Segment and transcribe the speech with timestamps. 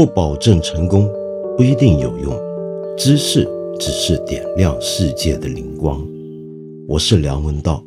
[0.00, 1.06] 不保证成功，
[1.58, 2.34] 不一定有用。
[2.96, 3.46] 知识
[3.78, 6.02] 只是点亮世界的灵光。
[6.88, 7.84] 我是梁文道。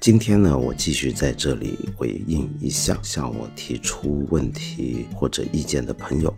[0.00, 6.34] 今天呢，我继续在这里回应一下向我提出问题或者意见的朋友。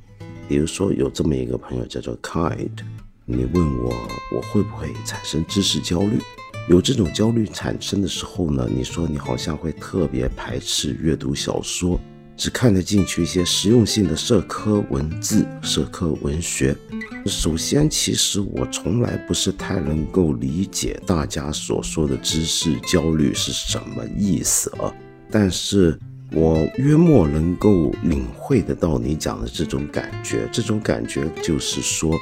[0.48, 2.70] 比如说，有这么一个朋友叫做 Kind，
[3.30, 3.92] 你问我
[4.32, 6.18] 我会不会产生知识焦虑？
[6.66, 12.00] 有这种焦虑产生的时候呢，你说你好像会特别排斥阅读小说。
[12.38, 16.74] 只看得进去一些实用性的社科文字、社科文学。
[17.26, 24.90] 首先，其实我从来不是太能够理解大家所说的知识焦虑是什么意思啊。
[25.30, 25.98] 但是
[26.32, 30.48] 我约莫能够领会得到你讲的这种感觉。
[30.50, 32.16] 这种感觉就是说，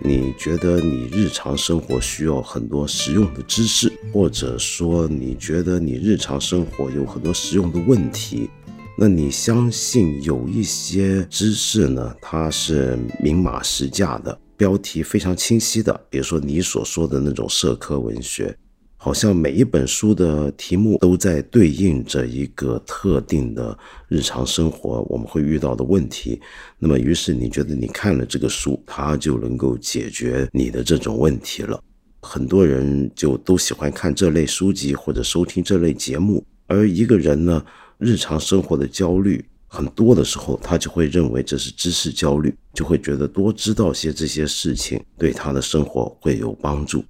[0.00, 8.48] 你觉得你日常生活需要很多实用的知识，或者说你觉得你日常生活有很多实用的问题。
[8.96, 12.14] 那你相信有一些知识呢？
[12.20, 16.00] 它是明码实价的，标题非常清晰的。
[16.08, 18.56] 比如说你所说的那种社科文学，
[19.00, 26.40] 好像每一本书的题目都在对应着一个特定的日常生活我们会遇到的问题。
[26.80, 31.80] 那么，于是你觉得你看了这个书，它就能够解决你的这种问题了。
[32.20, 37.64] 很多人就都喜欢看这类书籍或者收听这类节目，而一个人呢？
[37.98, 47.04] 日常生活的焦虑很多的时候，他就会认为这是知识焦虑，就会觉得多知道些这些事情对他的生活会有帮助。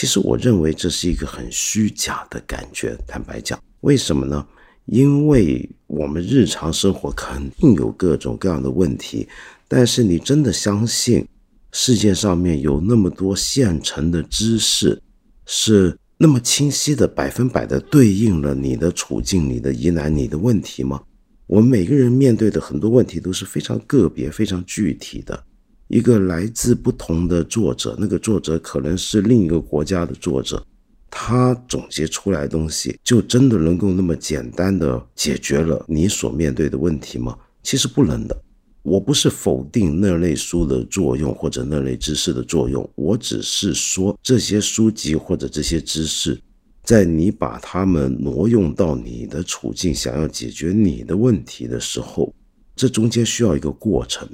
[0.00, 2.96] 其实我认为这是一个很虚假的感觉。
[3.04, 4.46] 坦白讲，为什么呢？
[4.84, 9.26] 因为我们日常生活肯定有各种各样的问题，
[9.66, 11.26] 但是你真的相信
[11.72, 15.02] 世界上面有那么多现成的知识
[15.46, 15.98] 是？
[16.16, 21.02] 那么清晰的百分百的对应了你的处境、你的疑难、你的问题吗？
[21.48, 25.44] 我们每个人面对的很多问题都是非常个别、非常具体的。
[25.88, 30.64] 一个来自不同的作者，那个作者可能是另一个国家的作者，
[31.10, 37.36] 他总结出来东西就真的能够那么简单的解决了你所面对的问题吗？
[37.62, 38.42] 其实不能的。
[38.82, 46.40] 我不是否定那类书的作用或者那类知识的作用，我只是说这些书籍或者这些知识，
[46.84, 52.32] 在你把它们挪用到你的处境，想要解决你的问题的时候，
[52.76, 54.26] 这中间需要一个过程。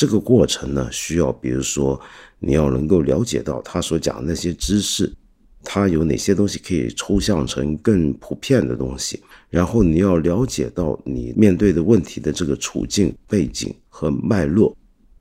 [0.00, 2.00] 这个过程呢，需要比如说
[2.38, 5.12] 你要能够了解到他所讲的那些知识。
[5.62, 9.22] 它有哪些东西可以抽象成更普遍的东西？
[9.50, 14.74] 然后你要了解到你面对的问题的这个处境背景和脉络，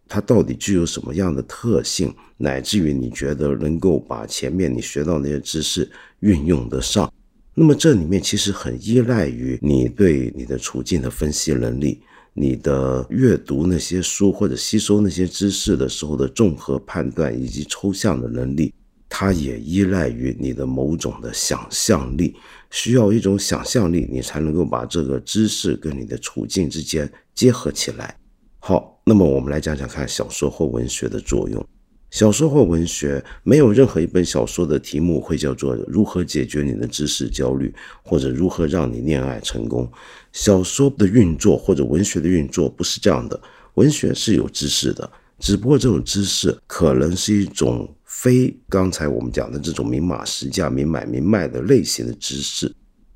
[0.08, 5.92] 它到底具有什么样的特性，乃至于你觉得能够把前面你学到那些知识
[6.22, 7.12] 运用得上。
[7.54, 12.00] 那么这里面其实很依赖于你对你的处境的分析能力，
[12.40, 18.74] 你的阅读那些书或者吸收那些知识的时候的综合判断以及抽象的能力。
[19.12, 22.36] 它也依赖于你的某种的想象力，
[22.70, 28.16] 需要一种想象力，你才能够把这个知识跟你的处境之间结合起来。
[28.60, 31.66] 好，那么我们来讲讲看小说或文学的作用。
[32.12, 39.90] 小说或文学没有任何一本小说的题目会叫做如何解决你的知识焦虑，或者如何让你恋爱成功。
[40.32, 43.40] 小说的运作或者文学的运作不是这样的，
[43.76, 47.88] 文学是有知识的，只不过这种知识可能是一种。
[48.12, 52.70] 非刚才我们讲的这种明码实价、明买明卖的类型的知识，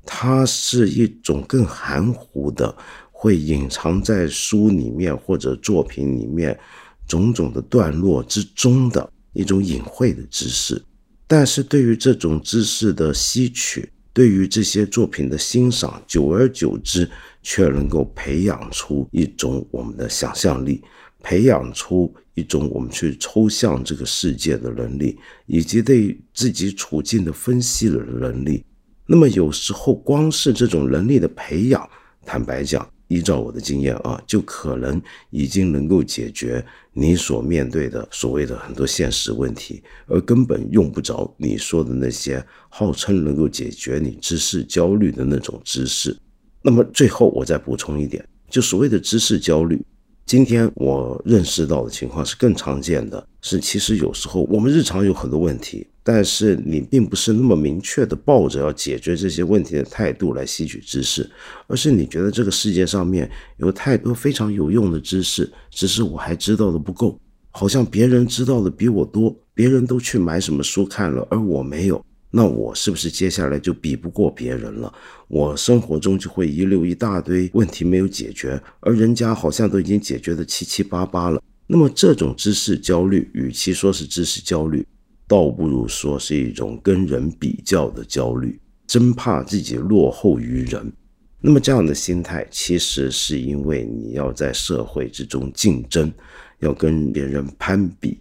[0.06, 2.74] 它是一种更含糊的，
[3.12, 6.58] 会隐藏在书里面或者作品里面
[7.06, 10.82] 种种的段落之中的一种隐晦的知识。
[11.26, 17.10] 但是对于这种知识的吸取，对于这些作品的欣赏，久而久之，
[17.42, 20.82] 却能够培养出一种我们的想象力。
[21.26, 28.62] 培养出一种我们去抽象这个世界的能力，以及对自己处境的分析的能力。
[29.06, 31.88] 那么有时候光是这种能力的培养，
[32.26, 35.00] 坦白讲，依照我的经验啊，就可能
[35.30, 46.16] 已经能够解决你所面对的所谓的很多现实问题，而根本用不着你说的那些号称能够解决你知识焦虑的那种知识。
[46.60, 49.80] 那么最后我再补充一点，就所谓的知识焦虑。
[50.26, 61.28] 今天我认识到的情况是更常见的，是其实有时候我们日常有很多问题，但是你并不是那么明确的抱着要解决这些问题的态度来吸取知识，
[61.66, 67.18] 而是你觉得这个世界上面有太多非常有用的知识，只是我还知道的不够，
[67.50, 72.04] 好像别人知道的比我多，别人都去买什么书看了，而我没有。
[72.36, 74.92] 那我是不是接下来就比不过别人了？
[75.28, 81.40] 我生活中就会遗留一大堆问题没有解决，而人家好像都已经解决的七七八八了。
[81.66, 84.84] 那么这种知识焦虑，与其说是知识焦虑，
[85.26, 90.92] 倒不如说是一种跟人比较的焦虑，真怕自己落后于人。
[91.40, 96.12] 那么这样的心态，其实是因为你要在社会之中竞争，
[96.60, 98.18] 要跟别人攀比。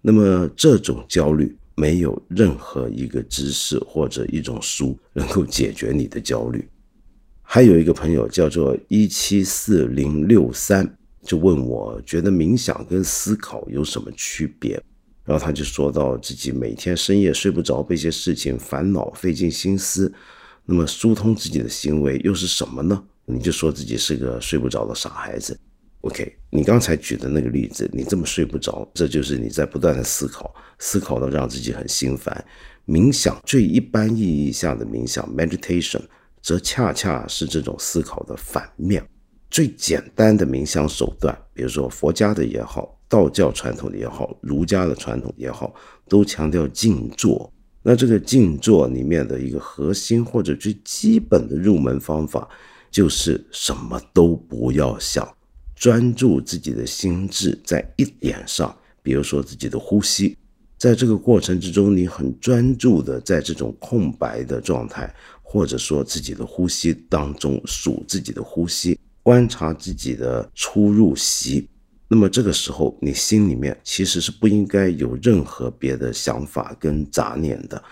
[0.00, 6.68] 那么这种焦虑，没有任何一个知识或者一种书能够解决你的焦虑。
[7.42, 10.96] 还有一个朋友叫做一七四零六三。
[11.22, 14.80] 就问我觉得冥想跟思考有什么区别，
[15.26, 20.10] 然后他就说到自己每天深夜睡不着，被一些事情烦恼，费尽心思。
[20.64, 23.04] 那么疏通自己的行为又是什么呢？
[23.24, 25.58] 你就说自己是个睡不着的傻孩子。
[26.02, 32.44] OK，你刚才举的那个例子，你这么睡不着，这就是你在不断的思考，思考到让自己很心烦。
[32.86, 36.02] 冥想最一般意义下的冥想 （meditation）
[36.40, 39.04] 则恰恰是这种思考的反面。
[39.50, 45.74] 最简单的冥想手段，比如说佛家的也好，道教传统的也好，儒家的传统也好，
[46.08, 47.50] 都强调静坐。
[47.82, 52.48] 那这个静坐里面的一个核心或者最基本的入门方法，
[52.90, 55.26] 就是什么都不要想，
[55.76, 60.36] 专注自己的心智在一点上，比如说自己的呼吸。
[60.76, 68.98] 在这个过程之中，你很专注的在这种空白的状态，或者说自己的呼吸当中数自己的呼吸。
[69.26, 71.68] 观察自己的出入息，
[72.06, 77.82] 那么这个时候你心里面其实是不应该有任何别的想法跟杂念的，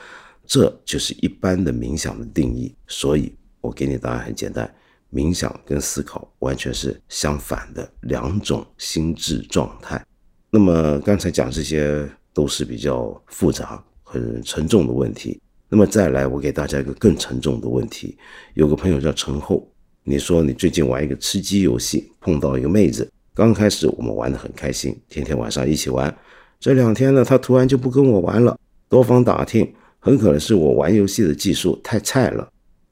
[0.46, 2.72] 这就是一般的冥想的定义。
[2.86, 4.72] 所以我给你答案很简单，
[5.12, 10.06] 冥想跟思考完全是相反的两种心智状态。
[10.52, 15.40] 那么刚才讲这些都是比较复杂、很沉重的问题。
[15.68, 18.16] 那么再来，我给大家一个更沉重的问题。
[18.54, 19.68] 有个朋友叫陈厚。
[20.06, 23.10] 你说你最近玩一个吃鸡游戏，碰到一个妹子。
[23.32, 26.14] 刚开始我们玩得很开心，天天晚上一起玩。
[26.60, 28.54] 这两天呢，她突然就不跟我玩了。
[28.86, 32.46] 多方打听，很可能是我玩游戏的技术太菜了。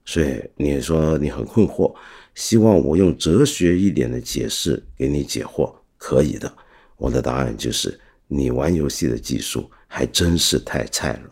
[0.07, 1.95] 所以你说你很困惑，
[2.35, 6.51] 希望我用哲学一点的解释给你解惑，可以的。
[6.97, 11.31] 我的答案就是你玩游戏的技术还真是太菜了。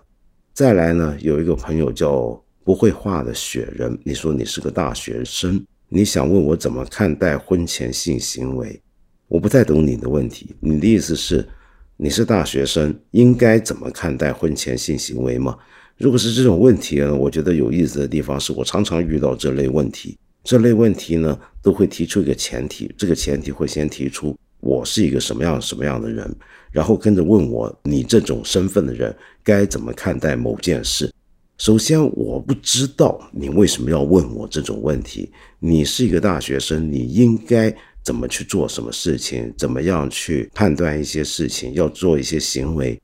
[0.52, 2.38] 再来呢，有一个朋友叫。
[2.70, 8.80] 不会画的雪人，你说你是个大学生，你想问我怎么看待婚前性行为？
[9.26, 10.54] 我不太懂你的问题。
[10.60, 11.44] 你的意思是，
[11.96, 15.58] 你是大学生，应该怎么看待婚前性行为吗？
[15.96, 20.16] 如果是这种问题呢，我觉得有意思的地方是我常常遇到这类问题。
[20.44, 26.32] 这类问题呢，都会提出一个前提，这个前提会先提出我是一个什么样什么样的人，
[26.70, 29.12] 然后跟着问我你这种身份的人
[29.42, 31.12] 该怎么看待某件事。
[31.60, 35.30] 首先，我不知道你为什么要问我这种问题。
[35.58, 37.70] 你是一个大学生，你应该
[38.02, 42.98] 怎么去做什么事情，怎么样去判断一些事情，要做一些行为。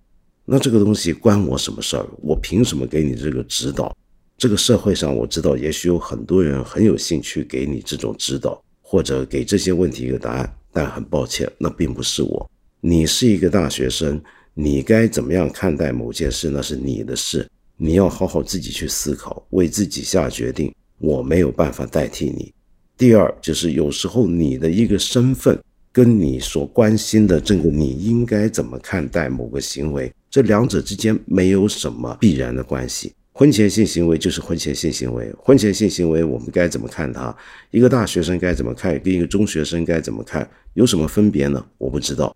[0.47, 2.06] 那这个东西关我什么事儿？
[2.23, 3.94] 我凭什么给你这个指导？
[4.38, 10.50] 这个社会上，我知道也许有很多人很有兴趣给你这种指导，或者给这些问题一个答案。
[10.73, 12.50] 但很抱歉，那并不是我。
[12.81, 14.19] 你是一个大学生，
[14.55, 17.47] 你该怎么样看待某件事，那是你的事。
[17.76, 20.73] 你要好好自己去思考，为自己下决定。
[20.99, 22.52] 我没有办法代替你。
[22.97, 25.59] 第二，就是有时候你的一个身份
[25.92, 33.12] 跟你所关心的这个你应该怎么看待某个行为，这两者之间没有什么必然的关系。
[33.33, 37.37] 婚前性行为就是婚前性行为，婚前性行为我们该怎么看它？
[37.71, 38.99] 一个大学生该怎么看？
[39.00, 40.49] 跟一个中学生该怎么看？
[40.73, 41.62] 有什么分别呢？
[41.76, 42.35] 我不知道。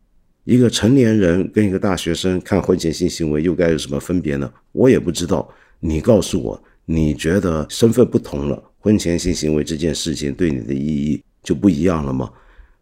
[0.51, 4.53] 一个成年人跟一个大学生看婚前性行为又该有什么分别呢？
[4.73, 5.49] 我也不知道。
[5.79, 12.29] 你告诉我，你觉得身份不同了，婚前性行为这件事情对你的意义就不一样了吗？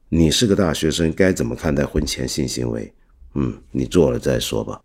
[0.09, 2.91] 你是个大学生，该怎么看待婚前性行为？
[3.35, 4.81] 嗯，你做了再说吧。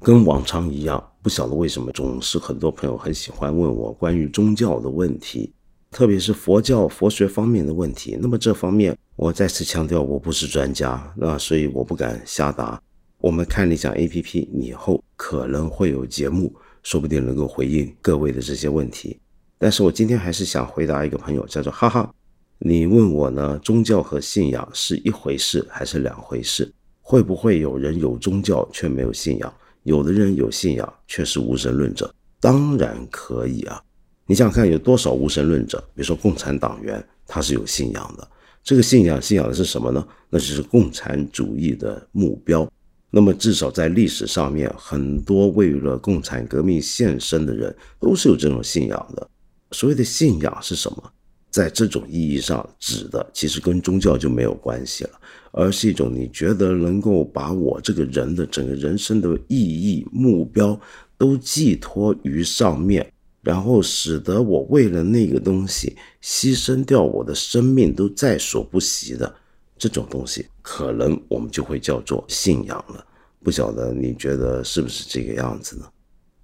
[0.00, 5.54] 跟往常一样，不晓得为什么总是很多朋友很喜欢问我关于宗教的问题。
[5.96, 12.78] 特别是佛教佛学方面的问题，那么这方面我再次强调，我不是专家，那所以我不敢瞎答。
[13.16, 19.18] 我们看理想 A P P 以后可能会有节目，说不定能够回应各位的这些问题。
[19.56, 22.12] 但是我今天还是想回答一个朋友，叫做哈哈，
[22.58, 26.70] 你问我呢，宗教和信仰是一回事还是两回事？
[27.00, 29.50] 会不会有人有宗教却没有信仰？
[29.84, 32.14] 有的人有信仰却是无神论者？
[32.38, 33.82] 当然可以啊。
[34.26, 35.78] 你想想看，有多少无神论者？
[35.94, 38.28] 比如说共产党员，他是有信仰的。
[38.64, 40.06] 这个信仰信仰的是什么呢？
[40.28, 42.68] 那就是共产主义的目标。
[43.08, 49.28] 那么至少在历史上面，很多为了共产革命献身的人都是有这种信仰的。
[49.70, 51.12] 所谓的信仰是什么？
[51.48, 55.10] 在这种意义上指的，其实跟宗教就没有关系了，
[55.52, 60.78] 而是一种你觉得能够把我这个人的整个人生的意义、目标
[61.16, 63.10] 都寄托于上面，
[63.46, 69.32] 然后使得我为了那个东西牺牲掉我的生命都在所不惜的
[69.78, 73.06] 这种东西，可能我们就会叫做信仰了。
[73.44, 75.84] 不晓得你觉得是不是这个样子呢？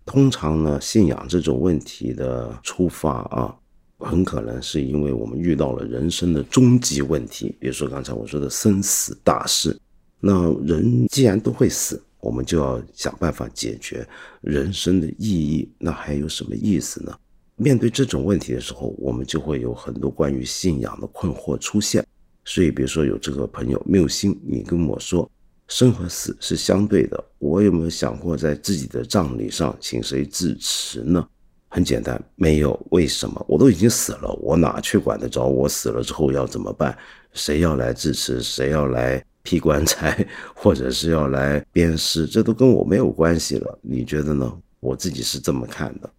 [0.07, 3.53] 通常呢，信仰这种问题的出发啊。
[3.99, 9.77] 很可能是因为我们遇到了人生的终极问题，比如说刚才我说的生死大事。
[10.21, 14.09] 那人既然都会死，我们就要想办法解决
[14.41, 15.71] 人生的意义。
[15.79, 17.15] 那还有什么意思呢？
[17.57, 22.07] 面对这种问题的时候，我们就会有很多关于信仰的困惑出现。
[22.45, 25.31] 所以，比如说有这个朋友缪心，你跟我说
[25.69, 31.29] 生和死是相对的，我有没有想过在自己的葬礼上请谁致辞呢？
[31.69, 35.47] 很简单，没有为什么，我都已经死了，我哪去管得着？
[35.47, 36.97] 我死了之后要怎么办？
[37.33, 38.43] 谁要来致辞？
[38.43, 40.27] 谁要来劈棺材？
[40.55, 42.27] 或者是要来鞭尸？
[42.27, 43.79] 这都跟我没有关系了。
[43.83, 44.53] 你觉得呢？
[44.81, 46.11] 我自己是这么看的。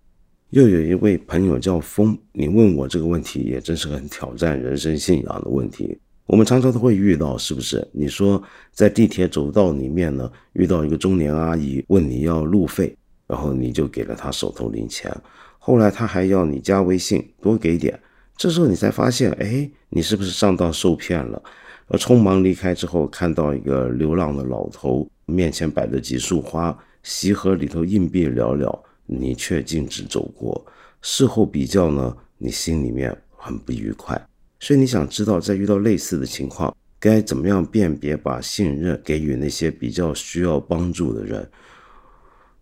[0.51, 5.99] 又有一位朋友叫风，你问我这个问题也真是很挑战人生信仰的问题。
[6.25, 7.85] 我们常常都会遇到，是不是？
[7.91, 12.95] 你说在地铁走道里面呢，遇到一个中年阿姨问你要路费，
[13.27, 15.11] 然后你就给了她手头零钱。
[15.59, 17.99] 后来她还要你加微信，多给点。
[18.37, 21.41] 这时候你才发现，哎，你是不是上当受骗了？
[21.87, 30.65] 而匆忙离开之后，看到一个流浪的老头面前摆着几束花，席盒里头硬币寥寥，你却径直走过。
[31.01, 34.19] 事后比较呢，你心里面很不愉快。
[34.59, 41.51] 所以你想知道，在遇到类似的情况，该怎么样辨别，把信任给予那些比较需要帮助的人？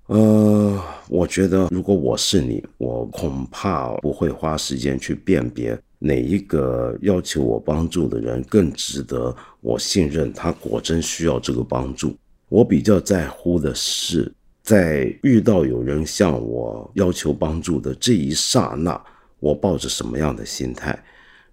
[0.08, 10.34] 呃，我觉得如果我是你，我恐怕不会花时间去辨别哪一个要求我帮助的人更值得我信任。
[10.34, 12.18] 他果真需要这个帮助，
[12.50, 19.00] 我比较在乎的是，在遇到有人向我要求帮助的这一刹那，
[19.40, 20.98] 我抱着什么样的心态。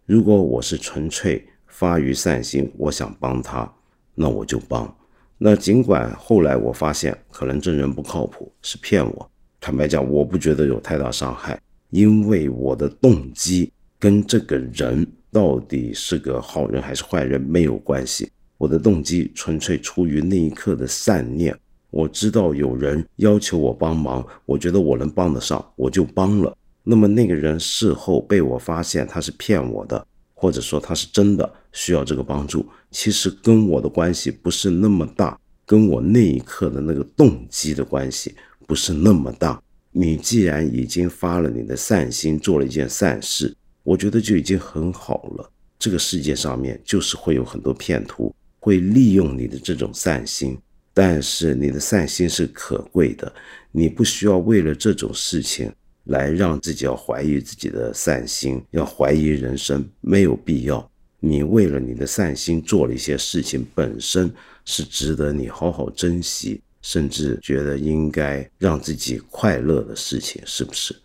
[0.07, 3.71] 如果我是纯粹发于善心，我想帮他，
[4.15, 4.97] 那我就帮。
[5.37, 9.31] 那尽管后来我发现可能这人不靠谱，是骗我。
[9.61, 18.31] 坦白讲，我不觉得有太大伤害，因为我的动机跟这个人到底是个好人还是坏人没有关系。
[18.57, 21.57] 我的动机纯粹出于那一刻的善念。
[21.91, 26.57] 我知道有人要求我帮忙，我觉得我能帮得上，我就帮了。
[26.85, 30.07] 那么那个人事后被我发现他是骗我的。
[30.41, 35.37] 或者说他是真的需要这个帮助，其实跟我的关系不是那么大，
[35.67, 38.33] 跟我那一刻的那个动机的关系
[38.65, 39.61] 不是那么大。
[39.91, 43.53] 你既然已经发了你的善心，做了一件善事，
[43.89, 45.51] 我觉得就已经很好了。
[45.79, 50.59] 这个世界上面就是会有很多骗徒，会利用你的这种善心，
[50.93, 53.33] 但是你的善心是可贵的，
[53.73, 55.73] 你不需要为了这种事情。
[56.05, 60.91] 来让自己要怀疑自己的善心，要怀疑人生，没有必要。
[61.21, 64.33] 你为了你的善心做了一些事情，本身
[64.65, 70.97] 是值得你好好珍惜，甚至觉得应该让自己快乐的事情，是不是？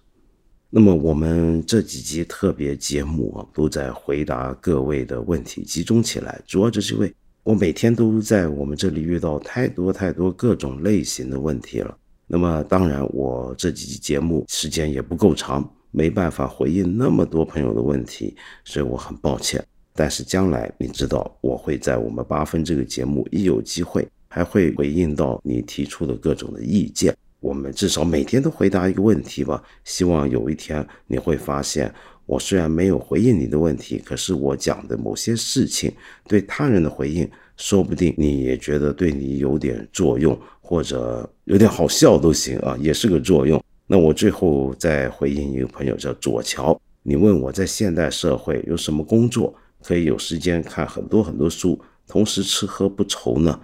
[0.75, 7.13] 那么我们这几集特别节目啊，都在回答各位的问题，集中起来，主要就是因为
[7.43, 11.95] 我每天都在我们这里遇到太多太多各种类型的问题了。
[12.25, 19.63] 那么当然，我这几期节目时间也不够长，没办法回应那么多朋友的问题，所以我很抱歉。
[19.93, 27.15] 但是将来你知道，我会在我们八分这个节目一有机会，还会回应到你提出的各种的意见。
[27.43, 29.61] 我们至少每天都回答一个问题吧。
[29.83, 31.93] 希望有一天你会发现，
[32.25, 35.91] 我虽然没有回应你的问题，可是我讲的某些事情
[36.25, 40.39] 对他人的回应，说不定你也觉得对你有点作用。
[40.65, 43.61] 或者有点好笑都行啊，也是个作用。
[43.85, 46.79] 那我最后再回应一个朋友，叫左桥。
[47.03, 53.59] 你问我在现代社会有什么工作可以有时间看很多很多书，同时吃喝不愁呢？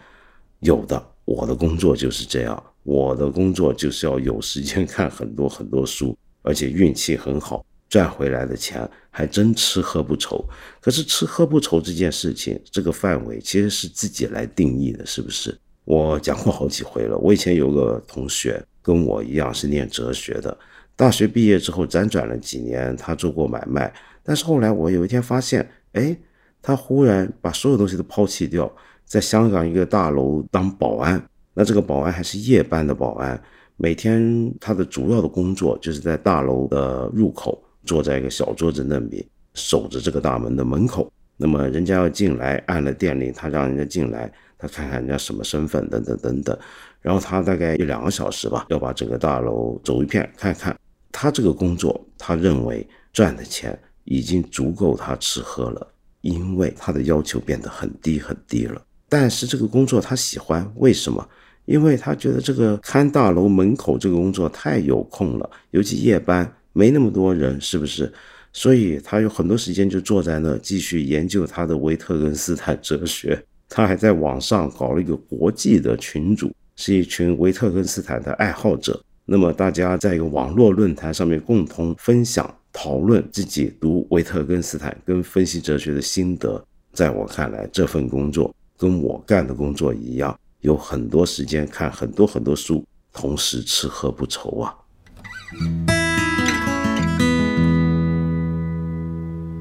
[0.60, 2.62] 有的，我的工作就是这样。
[2.90, 10.44] 我的工作就是要有时间看很多很多书，而且运气很好，赚回来的钱还真吃喝不愁。
[10.82, 15.56] 可是吃喝不愁这件事情，这个范围其实是自己来定义的，是不是？
[15.86, 17.16] 我讲过好几回了。
[17.20, 20.58] 我以前有个同学跟我一样是念哲学的，
[20.96, 23.94] 大学毕业之后辗转了几年，他做过买卖。
[24.24, 26.18] 但是后来我有一天发现，哎，
[26.60, 31.24] 他忽然把所有东西都抛弃掉，在香港一个大楼当保安。
[31.60, 33.38] 那这个保安还是夜班的保安，
[33.76, 41.12] 每天他的主要的工作就是在大楼的入口坐在一个小桌子那里守着这个大门的门口。
[41.36, 46.58] 那么人家要进来，按了电铃，他让人家进来，他看看人家什么身份，等等等等。
[47.02, 50.74] 然后他大概一两个小时吧，要把整个大楼走一遍看看。
[51.12, 55.86] 他这个工作，他认为赚的钱已经足够他吃喝了，
[56.22, 58.82] 因为他的要求变得很低很低了。
[59.10, 61.28] 但是这个工作他喜欢，为什么？
[61.70, 68.12] 因为他觉得这个看大楼门口这个工作太有空了，尤其夜班没那么多人，是不是？
[68.52, 73.40] 所以他有很多时间就坐在那继续研究他的维特根斯坦哲学。
[73.70, 79.00] 他还在网上搞了一个国际的群组，是一群维特根斯坦的爱好者。
[79.24, 86.60] 那么大家在一个网络论坛上面共同分享、讨论自己读维特根斯坦跟分析哲学的心得。
[86.94, 90.36] 在我看来，这份工作跟我干的工作一样。
[90.62, 94.76] 有很多时间看很多很多书，同时吃喝不愁啊。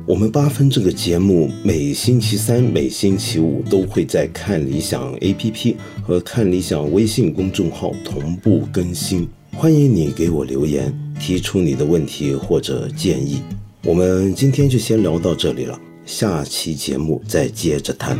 [0.06, 13.42] 我们八分这个节目每星期三、每星期五都会在看理想 APP 和看理想微信公众号同步更新，欢迎你给我留言，提出你的问题或者建议。
[13.84, 18.18] 我们今天就先聊到这里了，下期节目再接着谈。